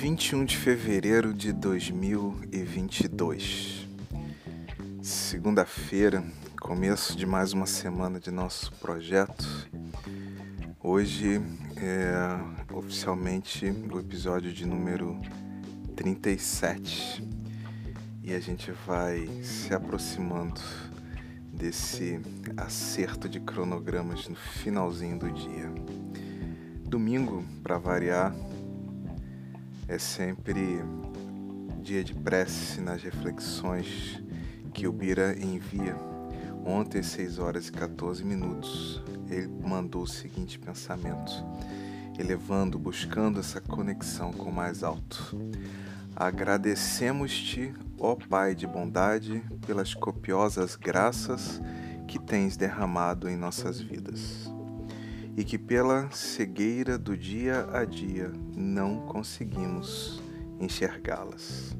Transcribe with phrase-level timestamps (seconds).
[0.00, 3.88] 21 de fevereiro de 2022,
[5.02, 6.22] segunda-feira,
[6.60, 9.68] começo de mais uma semana de nosso projeto.
[10.80, 11.40] Hoje
[11.76, 12.12] é
[12.72, 15.20] oficialmente o episódio de número
[15.96, 17.28] 37
[18.22, 20.60] e a gente vai se aproximando
[21.52, 22.20] desse
[22.56, 25.72] acerto de cronogramas no finalzinho do dia.
[26.84, 28.32] Domingo, para variar,
[29.88, 30.84] é sempre
[31.80, 34.22] dia de prece nas reflexões
[34.74, 35.96] que o Bira envia.
[36.64, 41.32] Ontem, 6 horas e 14 minutos, ele mandou o seguinte pensamento,
[42.18, 45.34] elevando, buscando essa conexão com o mais alto.
[46.14, 51.62] Agradecemos-te, ó Pai de bondade, pelas copiosas graças
[52.06, 54.47] que tens derramado em nossas vidas
[55.38, 60.20] e que pela cegueira do dia a dia não conseguimos
[60.58, 61.76] enxergá-las.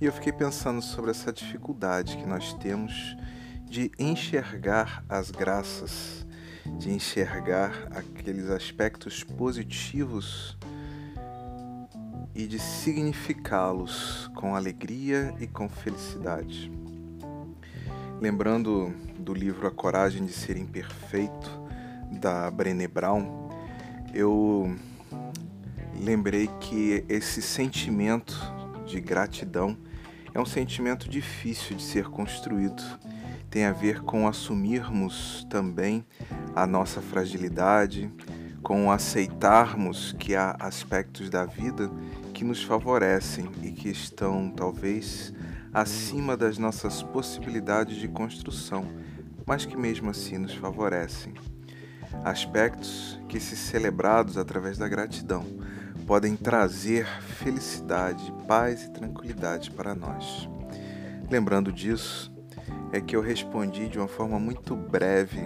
[0.00, 3.16] E eu fiquei pensando sobre essa dificuldade que nós temos
[3.68, 6.24] de enxergar as graças,
[6.78, 10.56] de enxergar aqueles aspectos positivos
[12.32, 16.70] e de significá-los com alegria e com felicidade.
[18.20, 21.61] Lembrando do livro A Coragem de Ser Imperfeito,
[22.20, 23.50] da Brené Brown,
[24.14, 24.76] eu
[25.98, 28.36] lembrei que esse sentimento
[28.86, 29.76] de gratidão
[30.34, 32.82] é um sentimento difícil de ser construído.
[33.50, 36.04] Tem a ver com assumirmos também
[36.54, 38.10] a nossa fragilidade,
[38.62, 41.90] com aceitarmos que há aspectos da vida
[42.32, 45.32] que nos favorecem e que estão talvez
[45.72, 48.86] acima das nossas possibilidades de construção,
[49.46, 51.34] mas que mesmo assim nos favorecem
[52.24, 55.44] aspectos que, se celebrados através da gratidão,
[56.06, 57.06] podem trazer
[57.38, 60.48] felicidade, paz e tranquilidade para nós.
[61.30, 62.32] Lembrando disso,
[62.92, 65.40] é que eu respondi de uma forma muito breve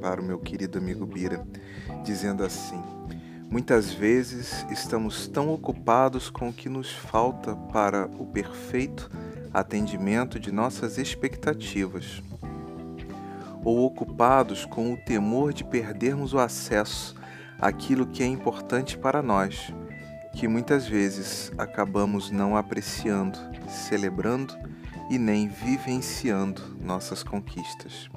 [0.00, 1.46] para o meu querido amigo Bira,
[2.04, 2.82] dizendo assim:
[3.48, 9.10] Muitas vezes estamos tão ocupados com o que nos falta para o perfeito
[9.52, 12.20] atendimento de nossas expectativas
[13.64, 17.14] ou ocupados com o temor de perdermos o acesso
[17.58, 19.72] àquilo que é importante para nós,
[20.34, 23.38] que muitas vezes acabamos não apreciando,
[23.68, 24.54] celebrando
[25.10, 28.08] e nem vivenciando nossas conquistas.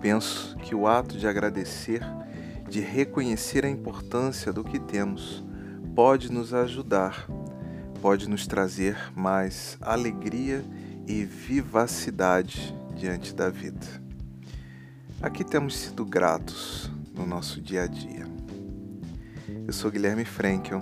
[0.00, 2.02] Penso que o ato de agradecer,
[2.68, 5.44] de reconhecer a importância do que temos,
[5.94, 7.26] pode nos ajudar,
[8.02, 10.64] pode nos trazer mais alegria
[11.06, 14.05] e vivacidade diante da vida.
[15.26, 18.24] Aqui temos sido gratos no nosso dia a dia.
[19.66, 20.80] Eu sou Guilherme Frankel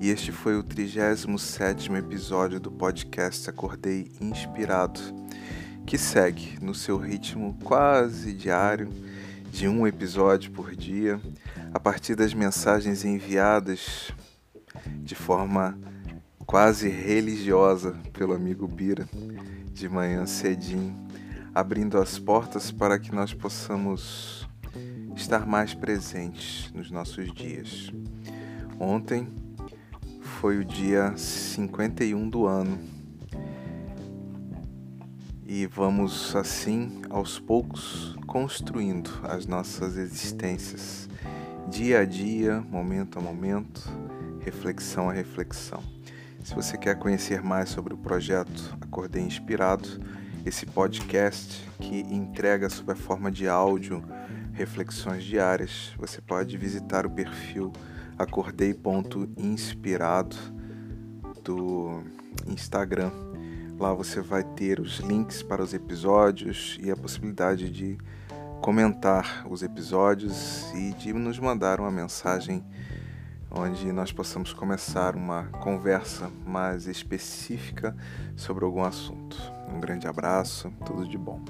[0.00, 5.00] e este foi o 37 episódio do podcast Acordei Inspirado,
[5.84, 8.88] que segue no seu ritmo quase diário,
[9.50, 11.20] de um episódio por dia,
[11.74, 14.12] a partir das mensagens enviadas
[15.02, 15.76] de forma
[16.46, 19.08] quase religiosa pelo amigo Bira,
[19.72, 21.02] de manhã cedinho
[21.54, 24.48] abrindo as portas para que nós possamos
[25.14, 27.92] estar mais presentes nos nossos dias.
[28.80, 29.28] Ontem
[30.20, 32.78] foi o dia 51 do ano
[35.46, 41.08] e vamos assim aos poucos construindo as nossas existências,
[41.68, 43.82] dia a dia, momento a momento,
[44.40, 45.82] reflexão a reflexão.
[46.42, 50.00] Se você quer conhecer mais sobre o projeto Acordei Inspirado,
[50.44, 54.04] esse podcast que entrega sob a forma de áudio
[54.52, 55.94] reflexões diárias.
[55.98, 57.72] Você pode visitar o perfil
[58.18, 60.36] acordei.inspirado
[61.42, 62.02] do
[62.46, 63.10] Instagram.
[63.78, 67.98] Lá você vai ter os links para os episódios e a possibilidade de
[68.60, 72.64] comentar os episódios e de nos mandar uma mensagem
[73.54, 77.96] onde nós possamos começar uma conversa mais específica
[78.36, 79.36] sobre algum assunto.
[79.68, 81.40] Um grande abraço, tudo de bom.